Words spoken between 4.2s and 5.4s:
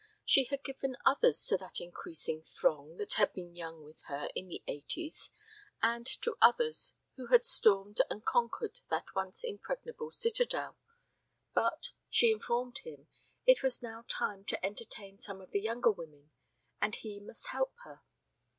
in the eighties